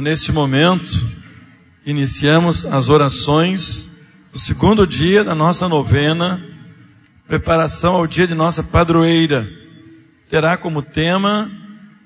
Neste 0.00 0.32
momento, 0.32 0.90
iniciamos 1.86 2.64
as 2.66 2.88
orações 2.88 3.88
do 4.32 4.38
segundo 4.40 4.84
dia 4.84 5.22
da 5.22 5.36
nossa 5.36 5.68
novena, 5.68 6.44
preparação 7.28 7.94
ao 7.94 8.06
dia 8.06 8.26
de 8.26 8.34
nossa 8.34 8.64
padroeira. 8.64 9.48
Terá 10.28 10.56
como 10.56 10.82
tema 10.82 11.48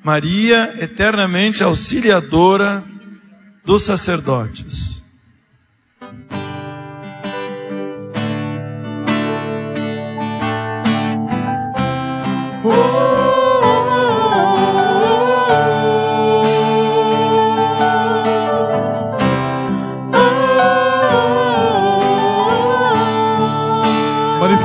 Maria, 0.04 0.74
eternamente 0.78 1.62
auxiliadora 1.64 2.84
dos 3.64 3.82
sacerdotes. 3.84 5.02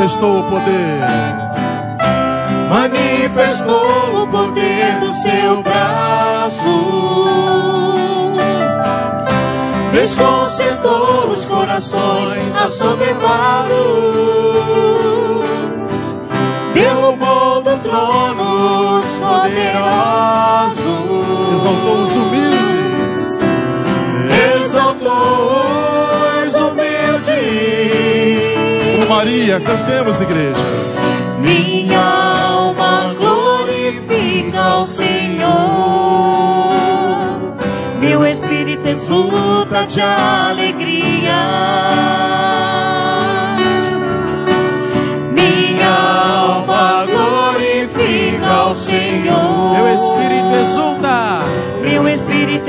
Manifestou 0.03 0.39
o 0.39 0.43
poder. 0.43 0.99
Manifestou 2.69 4.23
o 4.23 4.27
poder 4.27 4.99
do 4.99 5.09
seu 5.13 5.63
braço. 5.63 7.23
Desconcertou 9.93 11.29
os 11.29 11.45
corações 11.45 12.57
assoberbados. 12.57 13.73
Derrubou 16.73 17.61
do 17.63 17.77
trono 17.77 18.99
os 18.99 19.19
poderosos. 19.19 20.83
Exaltou 21.53 22.01
os 22.01 22.15
humildes. 22.17 23.39
Exaltou 24.57 26.32
Maria, 29.15 29.59
cantemos, 29.59 30.19
igreja. 30.19 30.59
Minha 31.39 32.01
alma 32.01 33.13
glorifica 33.13 34.59
ao 34.59 34.83
Senhor. 34.83 35.53
Meu 37.99 38.25
espírito 38.25 38.87
exulta 38.87 39.85
de 39.85 40.01
alegria. 40.01 41.35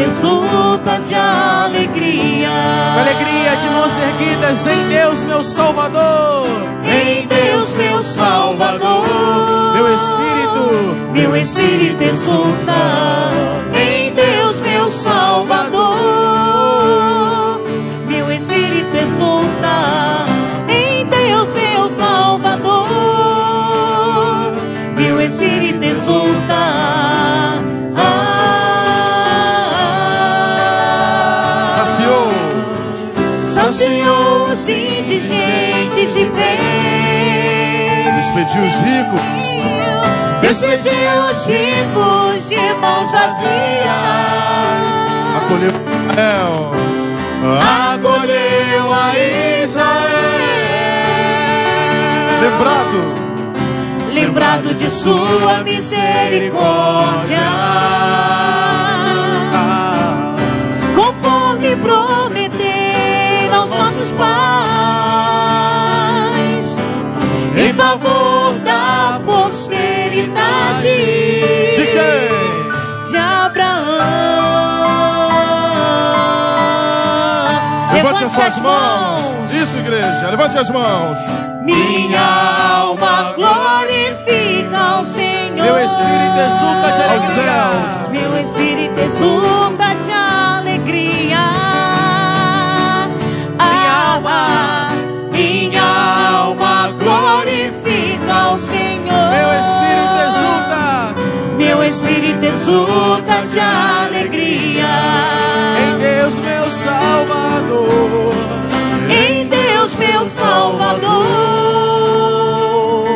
Exulta 0.02 0.98
de 1.06 1.14
alegria. 1.14 2.50
com 2.94 3.00
alegria 3.00 3.56
de 3.56 3.70
mãos 3.70 3.96
erguidas 3.96 4.66
em 4.66 4.88
Deus, 4.88 5.22
meu 5.24 5.42
Salvador. 5.42 6.46
Em 6.84 7.26
Deus, 7.26 7.72
meu 7.72 8.02
Salvador. 8.02 9.06
Meu 9.74 9.94
espírito, 9.94 10.34
Meu 11.12 11.36
espírito 11.36 12.02
exulta 12.02 13.63
indigentes 35.34 36.14
de 36.14 36.26
bem. 36.26 38.14
Despediu 38.16 38.64
os 38.64 38.74
ricos. 38.74 39.44
Despediu 40.40 41.12
os 41.30 41.46
ricos 41.46 42.48
de 42.48 42.74
mãos 42.80 43.10
vazias. 43.10 43.44
Acolheu 45.36 45.72
Israel. 46.10 46.72
Acolheu 47.92 48.92
a 48.92 49.18
Israel. 49.64 49.94
Lembrado. 52.40 52.98
Lembrado 54.12 54.74
de 54.74 54.90
sua 54.90 55.62
misericórdia. 55.64 57.42
Conforme 60.94 61.76
prometeram 61.76 63.62
aos 63.62 63.70
nossos 63.70 64.10
pais. 64.12 64.83
Em 67.74 67.76
favor 67.76 68.54
da 68.60 69.20
posteridade. 69.26 70.86
De 71.74 71.86
quem? 71.88 73.10
de 73.10 73.16
Abraão. 73.16 73.82
Levante 77.94 78.22
as 78.24 78.30
suas 78.32 78.56
mãos. 78.58 79.36
Isso, 79.52 79.76
igreja. 79.78 80.28
Levante 80.30 80.56
as 80.56 80.70
mãos. 80.70 81.18
Minha 81.64 82.20
alma 82.80 83.32
glorifica 83.34 84.78
ao 84.78 85.04
Senhor. 85.06 85.64
meu 85.64 85.76
espírito 85.84 86.38
exulta 86.38 86.92
de 86.92 87.02
Aos 87.02 87.10
alegria. 87.10 87.42
céus. 87.42 88.06
Meu 88.08 88.38
espírito 88.38 89.00
exulta 89.00 89.63
exulta 102.64 103.46
de 103.46 103.60
alegria. 103.60 104.88
em 105.78 105.98
Deus, 105.98 106.38
meu 106.38 106.70
Salvador. 106.70 108.34
Em 109.10 109.46
Deus, 109.48 109.96
meu 109.98 110.24
Salvador. 110.24 111.26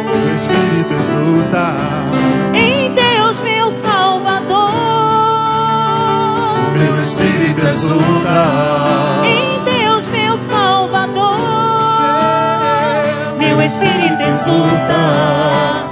O 0.05 0.35
Espírito 0.35 0.93
exulta. 0.93 1.75
Em 2.55 2.93
Deus, 2.93 3.41
meu 3.41 3.71
Salvador. 3.83 4.71
Meu 6.75 7.01
Espírito 7.01 7.61
exulta. 7.67 8.45
Em 9.25 9.65
Deus, 9.65 10.07
meu 10.09 10.39
Salvador. 10.51 11.39
Meu 13.39 13.63
espírito 13.63 14.23
exulta. 14.23 15.88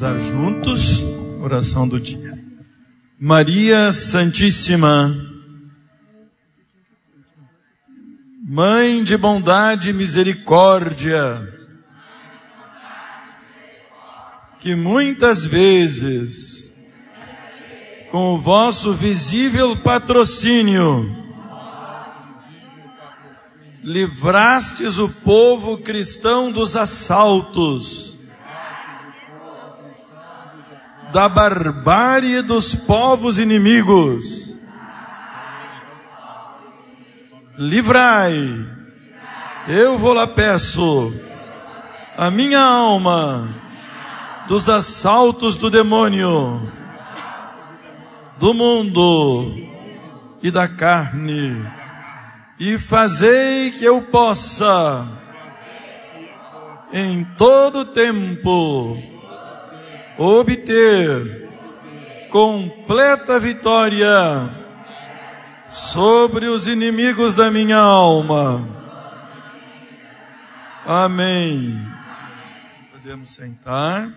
Rezar 0.00 0.18
juntos, 0.18 1.04
oração 1.42 1.86
do 1.86 2.00
dia. 2.00 2.42
Maria 3.20 3.92
Santíssima, 3.92 5.14
Mãe 8.42 9.04
de 9.04 9.14
bondade 9.18 9.90
e 9.90 9.92
misericórdia, 9.92 11.46
que 14.58 14.74
muitas 14.74 15.44
vezes, 15.44 16.72
com 18.10 18.36
o 18.36 18.38
vosso 18.38 18.94
visível 18.94 19.82
patrocínio, 19.82 21.14
livrastes 23.84 24.96
o 24.96 25.10
povo 25.10 25.76
cristão 25.76 26.50
dos 26.50 26.74
assaltos, 26.74 28.09
da 31.12 31.28
barbárie 31.28 32.42
dos 32.42 32.74
povos 32.74 33.38
inimigos. 33.38 34.58
Livrai, 37.58 38.34
eu 39.68 39.98
vou 39.98 40.12
lá 40.12 40.26
peço, 40.26 41.12
a 42.16 42.30
minha 42.30 42.60
alma 42.60 43.54
dos 44.48 44.68
assaltos 44.68 45.56
do 45.56 45.68
demônio, 45.68 46.72
do 48.38 48.54
mundo 48.54 49.54
e 50.42 50.50
da 50.50 50.66
carne, 50.66 51.64
e 52.58 52.78
fazei 52.78 53.70
que 53.70 53.84
eu 53.84 54.02
possa, 54.02 55.06
em 56.92 57.24
todo 57.36 57.84
tempo, 57.84 58.96
obter 60.20 61.48
completa 62.30 63.40
vitória 63.40 64.54
sobre 65.66 66.46
os 66.46 66.66
inimigos 66.66 67.34
da 67.34 67.50
minha 67.50 67.78
alma. 67.78 68.68
Amém. 70.84 71.74
Podemos 72.92 73.30
sentar. 73.34 74.12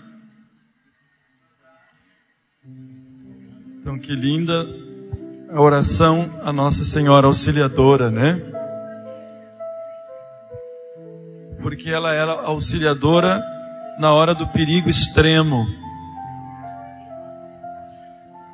Então, 3.79 3.97
que 3.97 4.13
linda 4.13 4.67
a 5.53 5.61
oração 5.61 6.41
a 6.43 6.51
Nossa 6.51 6.83
Senhora 6.83 7.27
Auxiliadora, 7.27 8.11
né? 8.11 8.41
Porque 11.61 11.89
ela 11.89 12.13
era 12.13 12.31
auxiliadora 12.41 13.41
na 13.97 14.11
hora 14.11 14.35
do 14.35 14.47
perigo 14.49 14.89
extremo. 14.89 15.82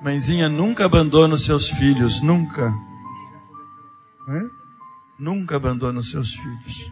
Mãezinha 0.01 0.47
nunca 0.47 0.85
abandona 0.85 1.33
os 1.33 1.43
seus 1.43 1.69
filhos, 1.69 2.21
nunca. 2.21 2.73
É? 4.29 4.41
Nunca 5.19 5.57
abandona 5.57 5.99
os 5.99 6.09
seus 6.09 6.33
filhos. 6.33 6.91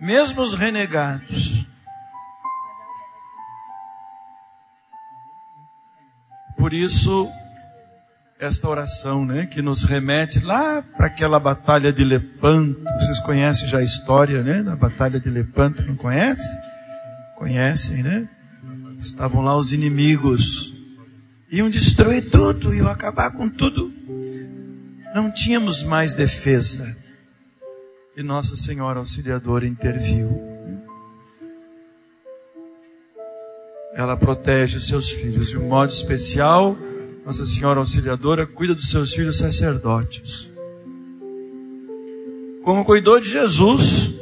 Mesmo 0.00 0.40
os 0.40 0.54
renegados. 0.54 1.66
Por 6.56 6.72
isso, 6.72 7.28
esta 8.40 8.66
oração, 8.66 9.26
né, 9.26 9.44
que 9.44 9.60
nos 9.60 9.84
remete 9.84 10.40
lá 10.40 10.80
para 10.80 11.08
aquela 11.08 11.38
batalha 11.38 11.92
de 11.92 12.02
Lepanto. 12.02 12.82
Vocês 12.98 13.20
conhecem 13.20 13.68
já 13.68 13.78
a 13.78 13.82
história, 13.82 14.42
né, 14.42 14.62
da 14.62 14.74
batalha 14.74 15.20
de 15.20 15.28
Lepanto, 15.28 15.84
não 15.84 15.96
conhece? 15.96 16.48
Conhecem, 17.36 18.02
né? 18.02 18.26
Estavam 18.98 19.42
lá 19.42 19.54
os 19.54 19.72
inimigos 19.72 20.71
iam 21.52 21.68
destruir 21.68 22.30
tudo, 22.30 22.74
iam 22.74 22.88
acabar 22.88 23.30
com 23.30 23.46
tudo. 23.46 23.92
Não 25.14 25.30
tínhamos 25.30 25.82
mais 25.82 26.14
defesa. 26.14 26.96
E 28.16 28.22
Nossa 28.22 28.56
Senhora 28.56 28.98
Auxiliadora 28.98 29.66
interviu. 29.66 30.30
Ela 33.94 34.16
protege 34.16 34.78
os 34.78 34.88
seus 34.88 35.10
filhos. 35.10 35.50
De 35.50 35.58
um 35.58 35.68
modo 35.68 35.90
especial, 35.90 36.74
Nossa 37.26 37.44
Senhora 37.44 37.80
Auxiliadora 37.80 38.46
cuida 38.46 38.74
dos 38.74 38.88
seus 38.88 39.12
filhos 39.12 39.36
sacerdotes. 39.36 40.50
Como 42.64 42.84
cuidou 42.84 43.20
de 43.20 43.28
Jesus, 43.28 44.14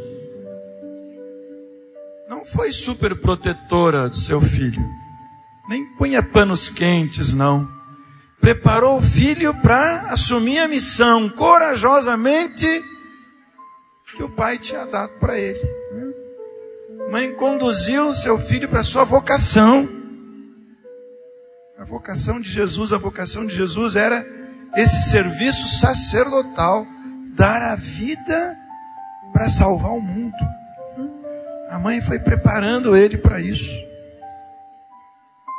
não 2.28 2.44
foi 2.44 2.72
super 2.72 3.14
protetora 3.20 4.08
do 4.08 4.16
seu 4.16 4.40
filho 4.40 4.99
nem 5.70 5.86
punha 5.86 6.20
panos 6.20 6.68
quentes, 6.68 7.32
não. 7.32 7.70
Preparou 8.40 8.96
o 8.96 9.00
filho 9.00 9.54
para 9.62 10.08
assumir 10.08 10.58
a 10.58 10.66
missão 10.66 11.28
corajosamente 11.28 12.66
que 14.16 14.22
o 14.24 14.28
pai 14.28 14.58
tinha 14.58 14.84
dado 14.84 15.12
para 15.20 15.38
ele. 15.38 15.60
Mãe 17.12 17.32
conduziu 17.34 18.12
seu 18.12 18.36
filho 18.36 18.68
para 18.68 18.82
sua 18.82 19.04
vocação. 19.04 19.88
A 21.78 21.84
vocação 21.84 22.40
de 22.40 22.50
Jesus, 22.50 22.92
a 22.92 22.98
vocação 22.98 23.46
de 23.46 23.54
Jesus 23.54 23.94
era 23.94 24.26
esse 24.74 25.00
serviço 25.08 25.68
sacerdotal, 25.78 26.84
dar 27.36 27.62
a 27.62 27.76
vida 27.76 28.56
para 29.32 29.48
salvar 29.48 29.92
o 29.92 30.00
mundo. 30.00 30.34
A 31.70 31.78
mãe 31.78 32.00
foi 32.00 32.18
preparando 32.18 32.96
ele 32.96 33.16
para 33.16 33.40
isso 33.40 33.88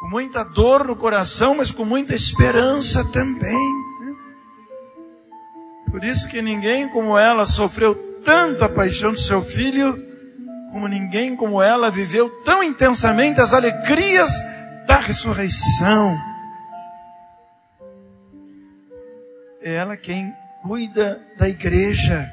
com 0.01 0.07
muita 0.07 0.43
dor 0.43 0.83
no 0.83 0.95
coração, 0.95 1.53
mas 1.57 1.69
com 1.69 1.85
muita 1.85 2.15
esperança 2.15 3.05
também. 3.11 3.75
Né? 3.99 4.15
Por 5.91 6.03
isso 6.03 6.27
que 6.27 6.41
ninguém 6.41 6.89
como 6.89 7.15
ela 7.15 7.45
sofreu 7.45 7.93
tanto 8.25 8.63
a 8.63 8.69
paixão 8.69 9.13
do 9.13 9.21
seu 9.21 9.43
filho, 9.43 10.03
como 10.71 10.87
ninguém 10.87 11.35
como 11.35 11.61
ela 11.61 11.91
viveu 11.91 12.31
tão 12.43 12.63
intensamente 12.63 13.39
as 13.39 13.53
alegrias 13.53 14.31
da 14.87 14.97
ressurreição. 14.97 16.17
É 19.61 19.75
ela 19.75 19.95
quem 19.95 20.33
cuida 20.63 21.21
da 21.37 21.47
igreja, 21.47 22.27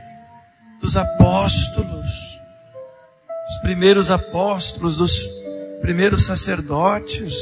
dos 0.81 0.97
apóstolos, 0.97 2.41
dos 3.47 3.57
primeiros 3.61 4.11
apóstolos, 4.11 4.97
dos 4.97 5.38
primeiros 5.81 6.25
sacerdotes. 6.25 7.35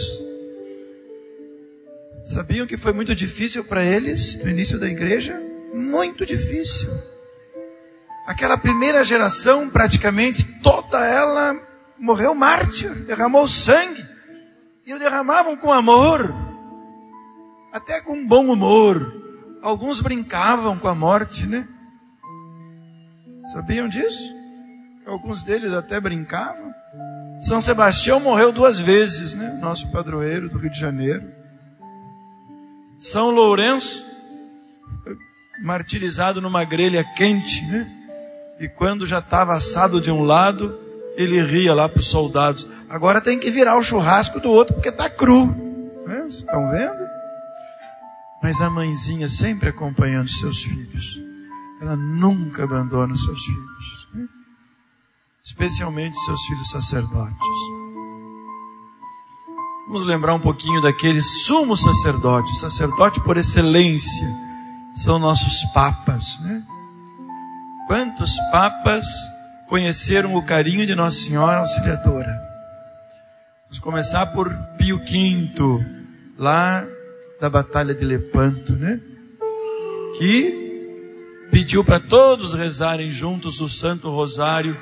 Sabiam 2.24 2.66
que 2.66 2.76
foi 2.76 2.92
muito 2.92 3.14
difícil 3.14 3.64
para 3.64 3.84
eles 3.84 4.36
no 4.42 4.50
início 4.50 4.78
da 4.78 4.88
igreja? 4.88 5.40
Muito 5.72 6.26
difícil. 6.26 6.90
Aquela 8.26 8.58
primeira 8.58 9.04
geração, 9.04 9.70
praticamente 9.70 10.44
toda 10.60 11.06
ela 11.06 11.56
morreu 11.98 12.34
mártir, 12.34 12.92
derramou 13.04 13.46
sangue. 13.46 14.04
E 14.84 14.94
o 14.94 14.98
derramavam 14.98 15.56
com 15.56 15.72
amor, 15.72 16.32
até 17.72 18.00
com 18.00 18.26
bom 18.26 18.46
humor. 18.52 19.24
Alguns 19.62 20.00
brincavam 20.00 20.78
com 20.78 20.86
a 20.86 20.94
morte, 20.94 21.46
né? 21.46 21.66
Sabiam 23.52 23.88
disso? 23.88 24.34
Alguns 25.06 25.42
deles 25.42 25.72
até 25.72 26.00
brincavam. 26.00 26.72
São 27.40 27.60
Sebastião 27.60 28.18
morreu 28.18 28.52
duas 28.52 28.80
vezes, 28.80 29.34
né? 29.34 29.58
Nosso 29.60 29.90
padroeiro 29.90 30.48
do 30.48 30.58
Rio 30.58 30.70
de 30.70 30.78
Janeiro. 30.78 31.30
São 32.98 33.30
Lourenço, 33.30 34.04
martirizado 35.62 36.40
numa 36.40 36.64
grelha 36.64 37.04
quente, 37.04 37.64
né? 37.66 37.92
E 38.58 38.68
quando 38.68 39.06
já 39.06 39.18
estava 39.18 39.54
assado 39.54 40.00
de 40.00 40.10
um 40.10 40.22
lado, 40.22 40.78
ele 41.16 41.42
ria 41.42 41.74
lá 41.74 41.88
para 41.88 42.00
os 42.00 42.08
soldados. 42.08 42.68
Agora 42.88 43.20
tem 43.20 43.38
que 43.38 43.50
virar 43.50 43.76
o 43.76 43.82
churrasco 43.82 44.40
do 44.40 44.50
outro 44.50 44.74
porque 44.74 44.88
está 44.88 45.10
cru. 45.10 45.46
Né? 46.06 46.26
Estão 46.26 46.70
vendo? 46.70 47.06
Mas 48.42 48.60
a 48.60 48.70
mãezinha 48.70 49.28
sempre 49.28 49.68
acompanhando 49.68 50.30
seus 50.30 50.62
filhos. 50.62 51.20
Ela 51.80 51.96
nunca 51.96 52.64
abandona 52.64 53.12
os 53.12 53.24
seus 53.24 53.42
filhos. 53.44 53.95
Especialmente 55.46 56.18
seus 56.24 56.42
filhos 56.42 56.70
sacerdotes. 56.70 57.58
Vamos 59.86 60.02
lembrar 60.04 60.34
um 60.34 60.40
pouquinho 60.40 60.80
daquele 60.80 61.22
sumo 61.22 61.76
sacerdote, 61.76 62.58
sacerdote 62.58 63.22
por 63.22 63.36
excelência, 63.36 64.26
são 64.96 65.20
nossos 65.20 65.62
papas, 65.72 66.40
né? 66.40 66.64
Quantos 67.86 68.36
papas 68.50 69.06
conheceram 69.68 70.34
o 70.34 70.44
carinho 70.44 70.84
de 70.84 70.96
Nossa 70.96 71.16
Senhora 71.16 71.58
Auxiliadora? 71.58 72.42
Vamos 73.66 73.78
começar 73.78 74.26
por 74.26 74.52
Pio 74.76 74.98
V, 74.98 75.86
lá 76.36 76.84
da 77.40 77.48
Batalha 77.48 77.94
de 77.94 78.04
Lepanto, 78.04 78.72
né? 78.72 79.00
Que 80.18 81.46
pediu 81.52 81.84
para 81.84 82.00
todos 82.00 82.52
rezarem 82.52 83.12
juntos 83.12 83.60
o 83.60 83.68
Santo 83.68 84.10
Rosário 84.10 84.76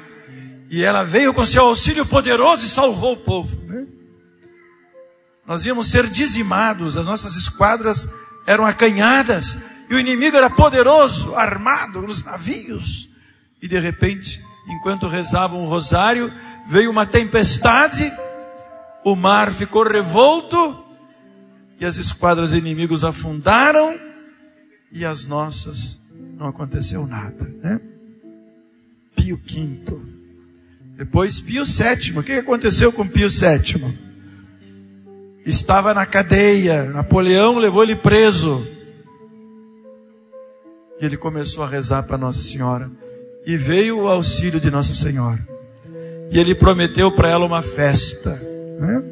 e 0.71 0.83
ela 0.83 1.04
veio 1.04 1.35
com 1.35 1.44
seu 1.44 1.64
auxílio 1.64 2.06
poderoso 2.06 2.64
e 2.64 2.68
salvou 2.68 3.12
o 3.12 3.16
povo. 3.16 3.56
Né? 3.64 3.87
Nós 5.47 5.64
íamos 5.66 5.88
ser 5.88 6.09
dizimados, 6.09 6.97
as 6.97 7.06
nossas 7.06 7.37
esquadras 7.37 8.12
eram 8.47 8.64
acanhadas, 8.64 9.59
e 9.88 9.94
o 9.94 9.99
inimigo 9.99 10.37
era 10.37 10.49
poderoso, 10.49 11.35
armado 11.35 12.02
nos 12.02 12.25
navios. 12.25 13.09
E 13.61 13.68
de 13.68 13.78
repente, 13.78 14.42
enquanto 14.66 15.09
rezavam 15.09 15.62
o 15.62 15.68
rosário, 15.68 16.33
veio 16.66 16.90
uma 16.90 17.06
tempestade, 17.06 18.12
o 19.04 19.14
mar 19.14 19.52
ficou 19.52 19.85
revolto, 19.85 20.83
e 21.78 21.85
as 21.85 21.97
esquadras 21.97 22.54
inimigos 22.54 23.04
afundaram, 23.04 23.99
e 24.90 25.04
as 25.04 25.26
nossas 25.26 26.00
não 26.38 26.49
aconteceu 26.49 27.06
nada, 27.06 27.44
né? 27.62 27.80
Pio 29.14 29.37
V 29.37 30.24
depois 30.97 31.41
Pio 31.41 31.65
VII. 31.65 32.19
O 32.19 32.23
que 32.23 32.33
aconteceu 32.33 32.93
com 32.93 33.07
Pio 33.07 33.29
VII? 33.29 33.99
Estava 35.45 35.93
na 35.93 36.07
cadeia. 36.07 36.85
Napoleão 36.85 37.59
levou 37.59 37.83
ele 37.83 37.97
preso. 37.97 38.67
E 41.01 41.05
ele 41.05 41.17
começou 41.17 41.65
a 41.65 41.69
rezar 41.69 42.05
para 42.05 42.17
Nossa 42.17 42.43
Senhora. 42.43 42.91
E 43.45 43.57
veio 43.57 43.99
o 43.99 44.09
auxílio 44.09 44.61
de 44.61 44.71
Nossa 44.71 44.95
Senhora. 44.95 45.47
E 46.31 46.39
ele 46.39 46.55
prometeu 46.55 47.13
para 47.13 47.29
ela 47.29 47.45
uma 47.45 47.61
festa. 47.61 48.31
Né? 48.81 49.03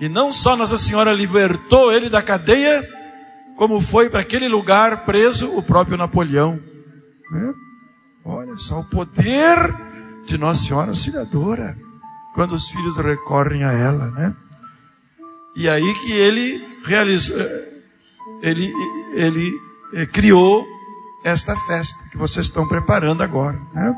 E 0.00 0.08
não 0.08 0.32
só 0.32 0.56
Nossa 0.56 0.78
Senhora 0.78 1.12
libertou 1.12 1.92
ele 1.92 2.08
da 2.08 2.22
cadeia, 2.22 2.82
como 3.56 3.80
foi 3.80 4.08
para 4.08 4.20
aquele 4.20 4.48
lugar 4.48 5.04
preso 5.04 5.54
o 5.54 5.62
próprio 5.62 5.98
Napoleão. 5.98 6.58
Né? 7.30 7.54
Olha 8.30 8.56
só 8.56 8.80
o 8.80 8.84
poder 8.84 9.56
de 10.24 10.38
Nossa 10.38 10.62
Senhora 10.62 10.90
Auxiliadora, 10.90 11.76
quando 12.32 12.52
os 12.52 12.70
filhos 12.70 12.96
recorrem 12.96 13.64
a 13.64 13.72
ela, 13.72 14.08
né? 14.12 14.34
E 15.56 15.68
aí 15.68 15.94
que 16.00 16.12
ele 16.12 16.78
realizou, 16.84 17.36
eh, 17.40 17.68
ele, 18.40 18.72
ele 19.14 19.52
eh, 19.94 20.06
criou 20.06 20.64
esta 21.24 21.56
festa 21.56 21.98
que 22.12 22.16
vocês 22.16 22.46
estão 22.46 22.68
preparando 22.68 23.22
agora, 23.22 23.60
né? 23.74 23.94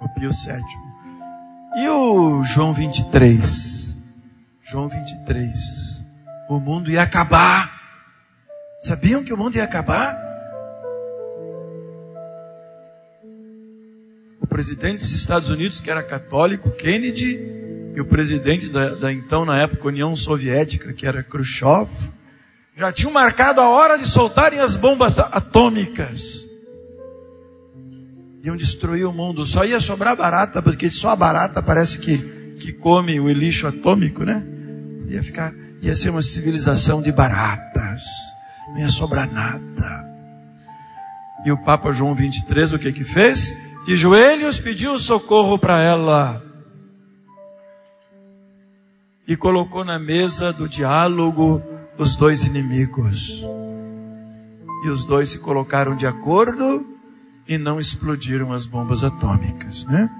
o 0.00 0.08
Pio 0.08 0.30
VII. 0.30 1.82
E 1.82 1.88
o 1.88 2.42
João 2.44 2.72
23? 2.72 3.94
João 4.62 4.88
23. 4.88 6.02
O 6.48 6.58
mundo 6.58 6.90
ia 6.90 7.02
acabar. 7.02 7.70
Sabiam 8.82 9.22
que 9.22 9.34
o 9.34 9.36
mundo 9.36 9.56
ia 9.56 9.64
acabar? 9.64 10.16
Presidente 14.58 15.02
dos 15.02 15.12
Estados 15.12 15.50
Unidos, 15.50 15.80
que 15.80 15.88
era 15.88 16.02
católico, 16.02 16.72
Kennedy, 16.72 17.38
e 17.94 18.00
o 18.00 18.04
presidente 18.04 18.68
da, 18.68 18.88
da 18.88 19.12
então, 19.12 19.44
na 19.44 19.56
época, 19.56 19.86
União 19.86 20.16
Soviética, 20.16 20.92
que 20.92 21.06
era 21.06 21.22
Khrushchev, 21.22 21.88
já 22.74 22.90
tinham 22.90 23.12
marcado 23.12 23.60
a 23.60 23.68
hora 23.68 23.96
de 23.96 24.04
soltarem 24.04 24.58
as 24.58 24.74
bombas 24.74 25.16
atômicas. 25.16 26.44
Iam 28.42 28.56
destruir 28.56 29.06
o 29.06 29.12
mundo. 29.12 29.46
Só 29.46 29.64
ia 29.64 29.80
sobrar 29.80 30.16
barata, 30.16 30.60
porque 30.60 30.90
só 30.90 31.10
a 31.10 31.16
barata 31.16 31.62
parece 31.62 32.00
que, 32.00 32.18
que 32.58 32.72
come 32.72 33.20
o 33.20 33.28
lixo 33.28 33.68
atômico, 33.68 34.24
né? 34.24 34.44
Ia 35.06 35.22
ficar, 35.22 35.54
ia 35.80 35.94
ser 35.94 36.10
uma 36.10 36.22
civilização 36.22 37.00
de 37.00 37.12
baratas. 37.12 38.02
Não 38.70 38.80
ia 38.80 38.88
sobrar 38.88 39.32
nada. 39.32 40.04
E 41.46 41.52
o 41.52 41.58
Papa 41.58 41.92
João 41.92 42.12
23, 42.12 42.72
o 42.72 42.78
que 42.80 42.92
que 42.92 43.04
fez? 43.04 43.54
De 43.88 43.96
joelhos 43.96 44.60
pediu 44.60 44.98
socorro 44.98 45.58
para 45.58 45.80
ela. 45.80 46.42
E 49.26 49.34
colocou 49.34 49.82
na 49.82 49.98
mesa 49.98 50.52
do 50.52 50.68
diálogo 50.68 51.62
os 51.96 52.14
dois 52.14 52.44
inimigos. 52.44 53.42
E 54.84 54.90
os 54.90 55.06
dois 55.06 55.30
se 55.30 55.38
colocaram 55.38 55.96
de 55.96 56.06
acordo 56.06 56.86
e 57.48 57.56
não 57.56 57.80
explodiram 57.80 58.52
as 58.52 58.66
bombas 58.66 59.02
atômicas, 59.02 59.86
né? 59.86 60.10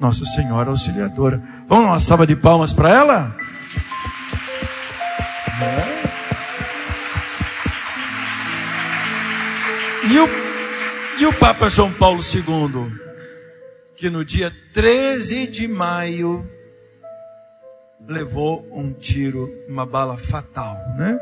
Nossa 0.00 0.24
Senhora 0.24 0.70
Auxiliadora. 0.70 1.42
Vamos 1.68 1.84
uma 1.84 1.98
salva 1.98 2.26
de 2.26 2.34
palmas 2.34 2.72
para 2.72 2.88
ela? 2.88 3.36
É. 5.60 6.04
E 10.10 10.18
o, 10.18 10.43
e 11.18 11.26
o 11.26 11.32
Papa 11.32 11.68
João 11.68 11.92
Paulo 11.92 12.20
II, 12.20 12.90
que 13.94 14.10
no 14.10 14.24
dia 14.24 14.52
13 14.72 15.46
de 15.46 15.68
maio 15.68 16.48
levou 18.06 18.66
um 18.72 18.92
tiro, 18.92 19.48
uma 19.68 19.86
bala 19.86 20.16
fatal, 20.16 20.76
né? 20.96 21.18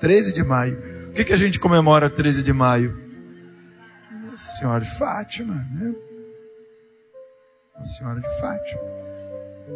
13 0.00 0.32
de 0.32 0.42
maio. 0.42 1.08
O 1.08 1.12
que, 1.12 1.24
que 1.24 1.32
a 1.32 1.36
gente 1.36 1.60
comemora 1.60 2.10
13 2.10 2.42
de 2.42 2.52
maio? 2.52 2.98
Nossa 4.24 4.58
Senhora 4.58 4.80
de 4.80 4.98
Fátima, 4.98 5.54
né? 5.54 5.94
Nossa 7.78 7.98
Senhora 7.98 8.20
de 8.20 8.40
Fátima. 8.40 8.82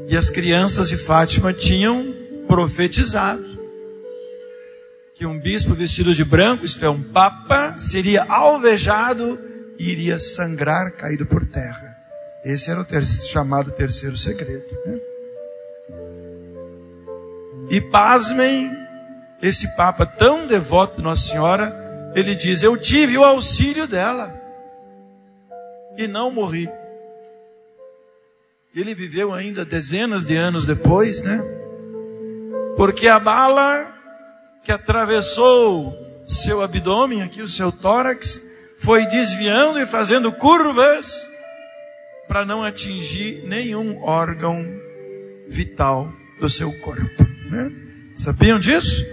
E 0.08 0.16
as 0.16 0.28
crianças 0.28 0.88
de 0.88 0.96
Fátima 0.96 1.52
tinham 1.52 2.12
profetizado 2.48 3.59
que 5.20 5.26
um 5.26 5.38
bispo 5.38 5.74
vestido 5.74 6.14
de 6.14 6.24
branco, 6.24 6.64
isto 6.64 6.82
é, 6.82 6.88
um 6.88 7.02
papa, 7.02 7.76
seria 7.76 8.24
alvejado 8.24 9.38
e 9.78 9.92
iria 9.92 10.18
sangrar 10.18 10.92
caído 10.92 11.26
por 11.26 11.44
terra. 11.44 11.94
Esse 12.42 12.70
era 12.70 12.80
o 12.80 12.84
ter 12.86 13.04
chamado 13.04 13.70
terceiro 13.70 14.16
segredo. 14.16 14.64
Né? 14.86 14.98
E 17.68 17.82
pasmem, 17.82 18.72
esse 19.42 19.76
Papa 19.76 20.06
tão 20.06 20.46
devoto 20.46 20.96
de 20.96 21.02
Nossa 21.02 21.28
Senhora, 21.28 21.70
ele 22.16 22.34
diz: 22.34 22.62
Eu 22.62 22.78
tive 22.78 23.18
o 23.18 23.24
auxílio 23.24 23.86
dela 23.86 24.32
e 25.98 26.06
não 26.06 26.30
morri. 26.30 26.66
Ele 28.74 28.94
viveu 28.94 29.34
ainda 29.34 29.66
dezenas 29.66 30.24
de 30.24 30.34
anos 30.34 30.66
depois, 30.66 31.22
né? 31.22 31.42
Porque 32.74 33.06
a 33.06 33.20
bala 33.20 33.99
que 34.64 34.72
atravessou 34.72 35.94
seu 36.26 36.62
abdômen, 36.62 37.22
aqui 37.22 37.42
o 37.42 37.48
seu 37.48 37.72
tórax, 37.72 38.42
foi 38.78 39.06
desviando 39.06 39.78
e 39.78 39.86
fazendo 39.86 40.32
curvas 40.32 41.28
para 42.28 42.44
não 42.44 42.62
atingir 42.62 43.42
nenhum 43.46 44.02
órgão 44.02 44.64
vital 45.48 46.08
do 46.38 46.48
seu 46.48 46.72
corpo. 46.80 47.26
Né? 47.50 47.72
Sabiam 48.14 48.58
disso? 48.58 49.04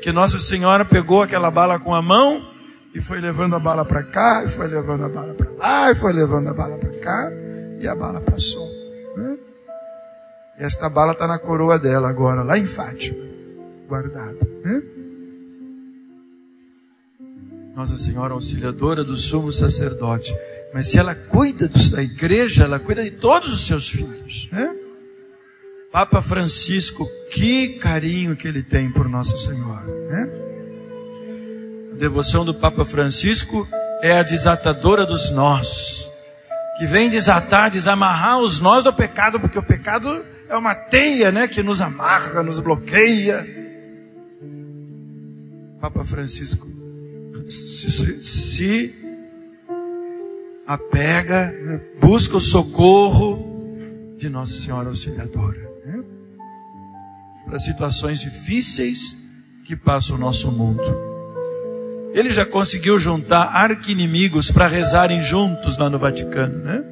Que 0.00 0.10
Nossa 0.10 0.40
Senhora 0.40 0.84
pegou 0.84 1.22
aquela 1.22 1.50
bala 1.50 1.78
com 1.78 1.94
a 1.94 2.02
mão 2.02 2.50
e 2.94 3.00
foi 3.00 3.20
levando 3.20 3.56
a 3.56 3.58
bala 3.58 3.84
para 3.84 4.02
cá, 4.02 4.44
e 4.44 4.48
foi 4.48 4.66
levando 4.66 5.04
a 5.04 5.08
bala 5.08 5.34
para 5.34 5.50
lá, 5.52 5.90
e 5.90 5.94
foi 5.94 6.12
levando 6.12 6.48
a 6.48 6.52
bala 6.52 6.76
para 6.76 6.90
cá, 6.98 7.30
e 7.80 7.88
a 7.88 7.94
bala 7.94 8.20
passou. 8.20 8.68
Né? 9.16 9.38
E 10.58 10.64
esta 10.64 10.88
bala 10.90 11.12
está 11.12 11.26
na 11.26 11.38
coroa 11.38 11.78
dela 11.78 12.08
agora, 12.08 12.42
lá 12.42 12.58
em 12.58 12.66
Fátima, 12.66 13.24
guardada. 13.92 14.38
Né? 14.64 14.82
Nossa 17.76 17.98
Senhora 17.98 18.32
Auxiliadora 18.32 19.04
do 19.04 19.18
Sumo 19.18 19.52
Sacerdote. 19.52 20.34
Mas 20.72 20.88
se 20.88 20.98
ela 20.98 21.14
cuida 21.14 21.68
da 21.68 22.02
igreja, 22.02 22.64
ela 22.64 22.78
cuida 22.78 23.04
de 23.04 23.10
todos 23.10 23.52
os 23.52 23.66
seus 23.66 23.90
filhos. 23.90 24.48
Né? 24.50 24.74
Papa 25.92 26.22
Francisco, 26.22 27.06
que 27.30 27.78
carinho 27.80 28.34
que 28.34 28.48
ele 28.48 28.62
tem 28.62 28.90
por 28.90 29.10
Nossa 29.10 29.36
Senhora. 29.36 29.84
Né? 30.08 30.30
A 31.92 31.96
devoção 31.96 32.46
do 32.46 32.54
Papa 32.54 32.86
Francisco 32.86 33.68
é 34.00 34.18
a 34.18 34.22
desatadora 34.22 35.04
dos 35.04 35.30
nós, 35.30 36.10
que 36.78 36.86
vem 36.86 37.10
desatar, 37.10 37.70
desamarrar 37.70 38.40
os 38.40 38.58
nós 38.58 38.82
do 38.82 38.92
pecado, 38.92 39.38
porque 39.38 39.58
o 39.58 39.62
pecado 39.62 40.24
é 40.48 40.56
uma 40.56 40.74
teia 40.74 41.30
né, 41.30 41.46
que 41.46 41.62
nos 41.62 41.82
amarra, 41.82 42.42
nos 42.42 42.58
bloqueia. 42.58 43.61
Papa 45.82 46.04
Francisco 46.04 46.64
se, 47.44 48.22
se 48.22 48.94
apega, 50.64 51.52
busca 52.00 52.36
o 52.36 52.40
socorro 52.40 54.14
de 54.16 54.28
Nossa 54.28 54.54
Senhora 54.54 54.90
Auxiliadora 54.90 55.72
para 57.44 57.58
situações 57.58 58.20
difíceis 58.20 59.20
que 59.64 59.74
passa 59.74 60.14
o 60.14 60.18
nosso 60.18 60.52
mundo. 60.52 60.82
Ele 62.14 62.30
já 62.30 62.46
conseguiu 62.46 62.96
juntar 62.96 63.46
arquinimigos 63.46 64.52
para 64.52 64.68
rezarem 64.68 65.20
juntos 65.20 65.78
lá 65.78 65.90
no 65.90 65.98
Vaticano, 65.98 66.58
né? 66.58 66.84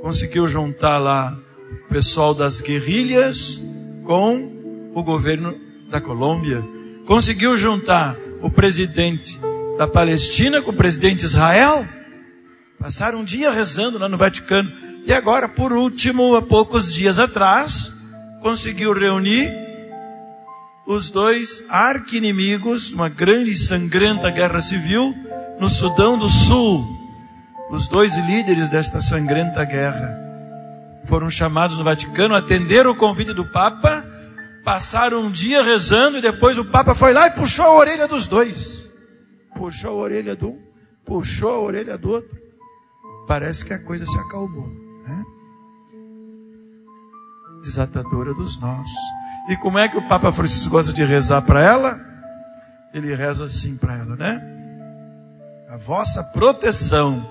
Conseguiu 0.00 0.48
juntar 0.48 0.98
lá 0.98 1.38
o 1.86 1.88
pessoal 1.88 2.34
das 2.34 2.60
guerrilhas 2.60 3.62
com 4.04 4.90
o 4.92 5.04
governo 5.04 5.54
da 5.88 6.00
Colômbia. 6.00 6.81
Conseguiu 7.06 7.56
juntar 7.56 8.16
o 8.40 8.50
presidente 8.50 9.40
da 9.76 9.86
Palestina 9.86 10.62
com 10.62 10.70
o 10.70 10.76
presidente 10.76 11.20
de 11.20 11.26
Israel. 11.26 11.86
Passaram 12.78 13.20
um 13.20 13.24
dia 13.24 13.50
rezando 13.50 13.98
lá 13.98 14.08
no 14.08 14.16
Vaticano. 14.16 14.70
E 15.04 15.12
agora, 15.12 15.48
por 15.48 15.72
último, 15.72 16.36
há 16.36 16.42
poucos 16.42 16.94
dias 16.94 17.18
atrás, 17.18 17.92
conseguiu 18.40 18.92
reunir 18.92 19.52
os 20.86 21.10
dois 21.10 21.64
arqui-inimigos, 21.68 22.90
uma 22.90 23.08
grande 23.08 23.52
e 23.52 23.56
sangrenta 23.56 24.30
guerra 24.30 24.60
civil 24.60 25.14
no 25.58 25.68
Sudão 25.68 26.18
do 26.18 26.28
Sul. 26.28 26.84
Os 27.70 27.88
dois 27.88 28.16
líderes 28.16 28.68
desta 28.68 29.00
sangrenta 29.00 29.64
guerra 29.64 30.18
foram 31.06 31.30
chamados 31.30 31.76
no 31.78 31.84
Vaticano, 31.84 32.34
atenderam 32.34 32.92
o 32.92 32.96
convite 32.96 33.32
do 33.32 33.44
Papa, 33.50 34.04
passaram 34.64 35.22
um 35.22 35.30
dia 35.30 35.62
rezando 35.62 36.18
e 36.18 36.22
depois 36.22 36.58
o 36.58 36.64
Papa 36.64 36.94
foi 36.94 37.12
lá 37.12 37.26
e 37.26 37.32
puxou 37.32 37.64
a 37.64 37.74
orelha 37.74 38.08
dos 38.08 38.26
dois. 38.26 38.90
Puxou 39.54 39.90
a 39.90 40.02
orelha 40.02 40.36
de 40.36 40.44
um, 40.44 40.58
puxou 41.04 41.50
a 41.50 41.60
orelha 41.60 41.98
do 41.98 42.10
outro. 42.10 42.36
Parece 43.26 43.64
que 43.64 43.72
a 43.72 43.78
coisa 43.78 44.06
se 44.06 44.18
acalmou. 44.18 44.68
Né? 44.68 45.24
desatadora 47.62 48.34
dos 48.34 48.60
nós. 48.60 48.88
E 49.48 49.56
como 49.56 49.78
é 49.78 49.88
que 49.88 49.96
o 49.96 50.06
Papa 50.08 50.32
Francisco 50.32 50.70
gosta 50.70 50.92
de 50.92 51.04
rezar 51.04 51.42
para 51.42 51.62
ela? 51.62 52.00
Ele 52.92 53.14
reza 53.14 53.44
assim 53.44 53.76
para 53.76 53.96
ela, 53.96 54.16
né? 54.16 54.40
A 55.70 55.78
vossa 55.78 56.22
proteção, 56.24 57.26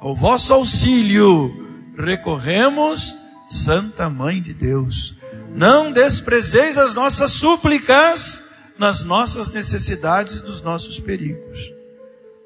ao 0.00 0.14
vosso 0.14 0.54
auxílio, 0.54 1.52
recorremos, 1.98 3.18
Santa 3.48 4.08
Mãe 4.08 4.40
de 4.40 4.54
Deus. 4.54 5.16
Não 5.54 5.92
desprezeis 5.92 6.76
as 6.76 6.94
nossas 6.94 7.32
súplicas 7.32 8.42
nas 8.78 9.04
nossas 9.04 9.50
necessidades 9.50 10.36
e 10.36 10.44
dos 10.44 10.60
nossos 10.60 10.98
perigos. 10.98 11.72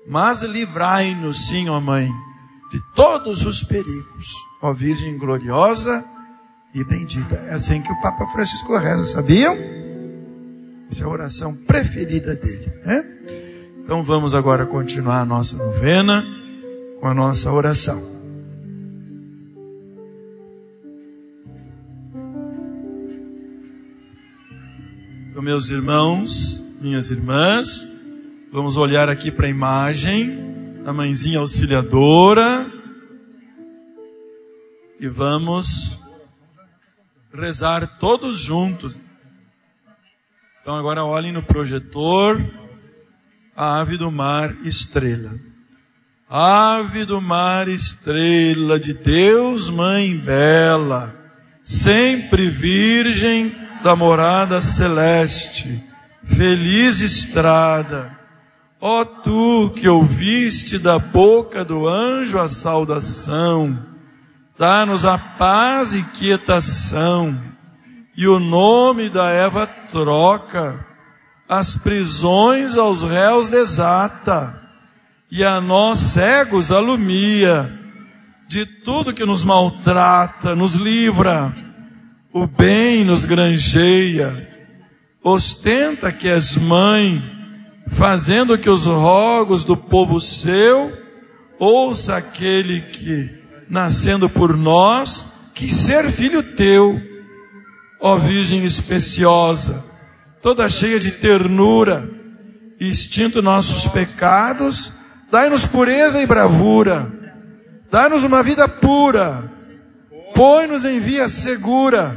Mas 0.07 0.43
livrai-nos, 0.43 1.49
sim, 1.49 1.69
ó 1.69 1.81
Mãe, 1.81 2.09
de 2.71 2.81
todos 2.95 3.45
os 3.45 3.65
perigos. 3.65 4.29
Ó 4.63 4.73
Virgem 4.73 5.17
gloriosa, 5.17 6.05
e 6.75 6.85
bendita. 6.85 7.37
É 7.49 7.55
assim 7.55 7.81
que 7.81 7.93
o 7.93 8.01
Papa 8.01 8.27
Francisco 8.29 8.77
reza, 8.77 9.07
sabiam? 9.07 9.57
Essa 10.91 11.03
é 11.03 11.07
a 11.07 11.09
oração 11.09 11.55
preferida 11.55 12.35
dele. 12.37 12.73
Né? 12.85 13.05
Então 13.85 14.03
vamos 14.03 14.35
agora 14.35 14.67
continuar 14.67 15.21
a 15.21 15.25
nossa 15.25 15.57
novena 15.57 16.25
com 17.01 17.07
a 17.07 17.15
nossa 17.15 17.51
oração. 17.53 18.18
Então, 25.39 25.45
meus 25.45 25.71
irmãos, 25.71 26.61
minhas 26.81 27.13
irmãs, 27.13 27.89
vamos 28.51 28.77
olhar 28.77 29.09
aqui 29.09 29.31
para 29.31 29.47
a 29.47 29.49
imagem 29.49 30.83
da 30.83 30.93
mãezinha 30.93 31.39
auxiliadora 31.39 32.69
e 34.99 35.07
vamos 35.07 35.97
rezar 37.33 38.01
todos 38.01 38.41
juntos. 38.41 39.01
Então 40.61 40.75
agora 40.75 41.05
olhem 41.05 41.31
no 41.31 41.45
projetor 41.45 42.45
a 43.55 43.79
ave 43.79 43.97
do 43.97 44.11
mar 44.11 44.57
estrela. 44.65 45.39
Ave 46.29 47.05
do 47.05 47.21
mar 47.21 47.69
estrela 47.69 48.77
de 48.77 48.93
Deus, 48.93 49.71
mãe 49.71 50.19
bela, 50.19 51.15
sempre 51.63 52.51
virgem 52.51 53.68
da 53.83 53.95
morada 53.97 54.61
celeste, 54.61 55.83
feliz 56.25 57.01
estrada. 57.01 58.17
Ó 58.81 59.05
tu 59.05 59.73
que 59.75 59.89
ouviste 59.89 60.79
da 60.79 60.99
boca 60.99 61.65
do 61.65 61.89
anjo 61.89 62.39
a 62.39 62.49
saudação, 62.49 63.79
dá-nos 64.57 65.05
a 65.05 65.19
paz 65.19 65.95
e 65.95 66.03
quietação, 66.03 67.41
e 68.17 68.27
o 68.29 68.39
nome 68.39 69.09
da 69.09 69.31
Eva 69.31 69.67
troca, 69.67 70.87
as 71.49 71.77
prisões 71.77 72.77
aos 72.77 73.03
réus 73.03 73.49
desata, 73.49 74.61
e 75.31 75.45
a 75.45 75.61
nós 75.61 75.99
cegos 75.99 76.71
alumia, 76.71 77.73
de 78.47 78.65
tudo 78.65 79.13
que 79.13 79.27
nos 79.27 79.45
maltrata, 79.45 80.55
nos 80.55 80.75
livra, 80.75 81.55
o 82.33 82.47
bem 82.47 83.05
nos 83.05 83.25
granjeia, 83.25 84.49
ostenta 85.23 86.13
que 86.13 86.29
és 86.29 86.57
mãe, 86.57 87.23
fazendo 87.89 88.59
que 88.59 88.69
os 88.69 88.87
rogos 88.87 89.65
do 89.65 89.77
povo 89.77 90.21
seu 90.21 90.93
ouça 91.59 92.17
aquele 92.17 92.83
que, 92.83 93.31
nascendo 93.69 94.29
por 94.29 94.57
nós, 94.57 95.33
quis 95.55 95.75
ser 95.75 96.09
filho 96.11 96.43
teu, 96.43 97.01
ó 98.01 98.17
Virgem 98.17 98.65
especiosa, 98.65 99.85
toda 100.41 100.69
cheia 100.69 101.01
de 101.01 101.13
ternura, 101.13 102.09
extinto 102.79 103.43
nossos 103.43 103.89
pecados, 103.89 104.97
dai-nos 105.31 105.67
pureza 105.67 106.23
e 106.23 106.27
bravura, 106.27 107.13
dai-nos 107.91 108.23
uma 108.23 108.43
vida 108.43 108.69
pura, 108.69 109.51
põe-nos 110.35 110.85
em 110.85 110.99
via 110.99 111.29
segura, 111.29 112.17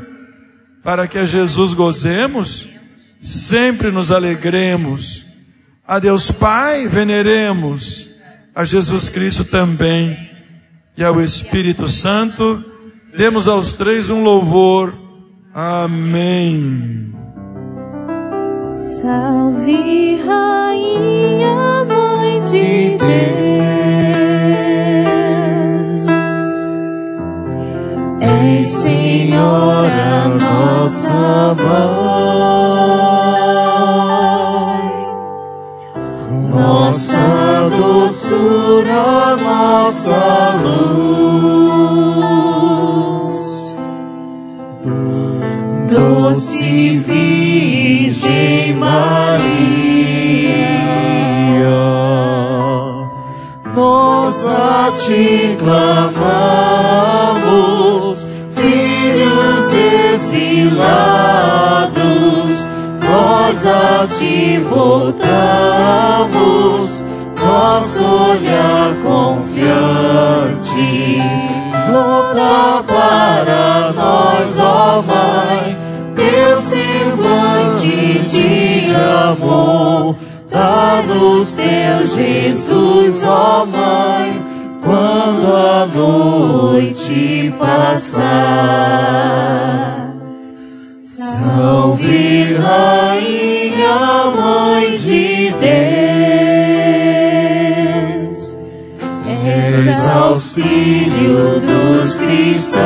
para 0.84 1.08
que 1.08 1.18
a 1.18 1.26
Jesus 1.26 1.74
gozemos, 1.74 2.70
sempre 3.20 3.92
nos 3.92 4.12
alegremos. 4.12 5.26
A 5.88 6.00
Deus 6.00 6.32
Pai 6.32 6.88
veneremos, 6.88 8.12
a 8.56 8.64
Jesus 8.64 9.10
Cristo 9.10 9.44
também, 9.44 10.18
e 10.98 11.04
ao 11.04 11.22
Espírito 11.22 11.88
Santo, 11.88 12.64
demos 13.16 13.48
aos 13.48 13.74
três 13.74 14.10
um 14.10 14.24
louvor. 14.24 14.98
Amém. 15.54 17.14
Salve, 18.72 20.22
Rainha, 20.26 21.86
Mãe 21.86 22.40
de 22.42 22.98
Deus. 22.98 24.31
És 28.44 28.70
Senhora, 28.70 30.28
nossa 30.28 31.56
Mãe. 31.56 32.32
Nossa 36.50 37.70
doçura, 37.70 39.38
nossa 39.38 40.51
nosso 67.82 68.04
olhar 68.04 68.96
confiante, 69.02 70.70
volta 71.92 72.84
para 72.84 73.92
nós, 73.94 74.60
ó 74.60 75.02
Mãe, 75.02 75.76
teu 76.16 76.62
semblante 76.62 78.20
de 78.30 78.96
amor, 78.96 80.16
dá-nos 80.48 81.56
teu 81.56 82.04
Jesus, 82.04 83.24
ó 83.24 83.66
Mãe, 83.66 84.46
quando 84.84 85.48
a 85.52 85.88
noite 85.88 87.52
passar. 87.58 88.22
Salve, 91.04 92.54
Rainha, 92.54 94.30
Mãe 94.36 94.96
de 94.96 95.52
Deus, 95.60 96.01
auxílio 100.32 101.60
dos 101.60 102.18
cristãos. 102.22 102.82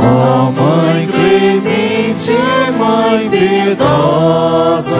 Ó 0.00 0.50
Mãe 0.50 1.06
clemente, 1.06 2.32
Mãe 2.76 3.30
piedosa, 3.30 4.98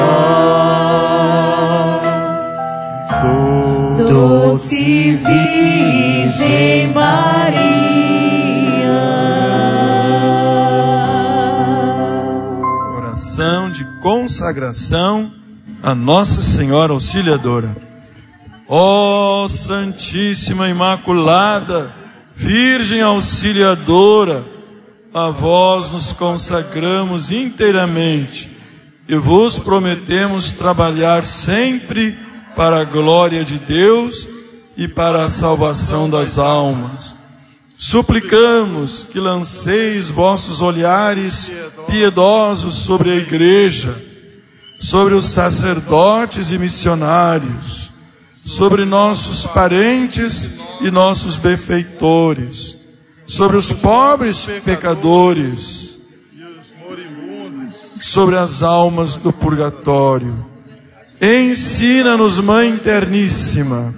doce 4.06 5.16
Virgem 5.16 6.92
Maria. 6.92 7.74
Oração 12.96 13.68
de 13.68 13.84
consagração 14.00 15.43
a 15.84 15.94
Nossa 15.94 16.40
Senhora 16.40 16.94
Auxiliadora. 16.94 17.76
Ó 18.66 19.46
Santíssima 19.46 20.66
Imaculada, 20.70 21.94
Virgem 22.34 23.02
Auxiliadora, 23.02 24.46
a 25.12 25.28
vós 25.28 25.90
nos 25.90 26.10
consagramos 26.10 27.30
inteiramente 27.30 28.50
e 29.06 29.14
vos 29.16 29.58
prometemos 29.58 30.52
trabalhar 30.52 31.26
sempre 31.26 32.18
para 32.56 32.80
a 32.80 32.84
glória 32.84 33.44
de 33.44 33.58
Deus 33.58 34.26
e 34.78 34.88
para 34.88 35.24
a 35.24 35.28
salvação 35.28 36.08
das 36.08 36.38
almas. 36.38 37.18
Suplicamos 37.76 39.04
que 39.04 39.20
lanceis 39.20 40.08
vossos 40.08 40.62
olhares 40.62 41.52
piedosos 41.86 42.74
sobre 42.76 43.10
a 43.10 43.16
Igreja, 43.16 44.13
sobre 44.78 45.14
os 45.14 45.26
sacerdotes 45.26 46.50
e 46.50 46.58
missionários, 46.58 47.92
sobre 48.30 48.84
nossos 48.84 49.46
parentes 49.46 50.50
e 50.80 50.90
nossos 50.90 51.36
benfeitores, 51.36 52.78
sobre 53.26 53.56
os 53.56 53.72
pobres 53.72 54.46
pecadores, 54.64 56.00
sobre 58.00 58.36
as 58.36 58.62
almas 58.62 59.16
do 59.16 59.32
purgatório. 59.32 60.44
Ensina-nos, 61.20 62.38
Mãe 62.38 62.76
Terníssima, 62.76 63.94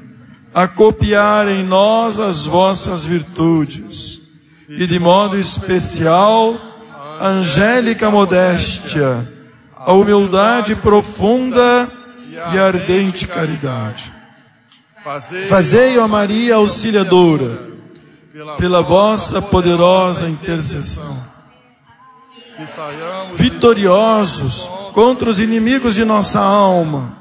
a 0.55 0.69
copiar 0.69 1.49
em 1.49 1.65
nós 1.65 2.21
as 2.21 2.47
vossas 2.47 3.05
virtudes, 3.05 4.23
e 4.69 4.87
de 4.87 4.99
modo 4.99 5.37
especial, 5.37 6.57
a 7.19 7.29
angélica 7.29 8.11
modéstia, 8.11 9.36
a 9.87 9.93
humildade 9.93 10.75
profunda 10.75 11.89
e 12.53 12.59
ardente 12.59 13.29
caridade. 13.29 14.13
Fazei, 15.49 15.97
ó 15.97 16.09
Maria 16.09 16.57
Auxiliadora, 16.57 17.71
pela 18.59 18.83
vossa 18.83 19.41
poderosa 19.41 20.29
intercessão, 20.29 21.17
vitoriosos 23.37 24.69
contra 24.93 25.31
os 25.31 25.39
inimigos 25.39 25.95
de 25.95 26.05
nossa 26.05 26.41
alma, 26.41 27.17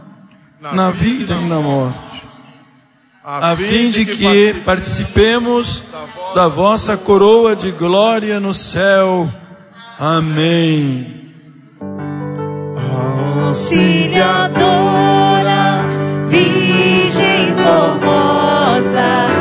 na 0.59 0.89
vida 0.89 1.35
e 1.35 1.45
na 1.47 1.61
morte. 1.61 2.23
a 3.23 3.55
fim 3.55 3.91
de 3.91 4.07
que 4.07 4.55
participemos 4.65 5.83
da 6.33 6.47
vossa 6.47 6.97
coroa 6.97 7.55
de 7.55 7.71
glória 7.71 8.39
no 8.39 8.53
céu. 8.55 9.31
Amém. 9.99 11.24
Auxiliadora, 13.45 15.85
Virgem 16.27 17.53
formosa, 17.55 19.34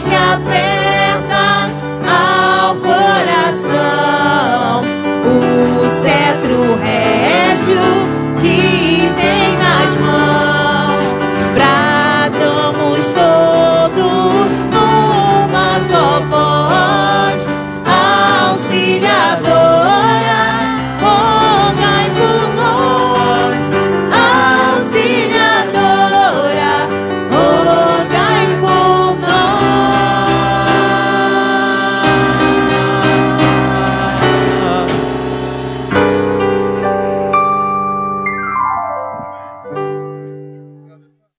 escape. 0.00 0.69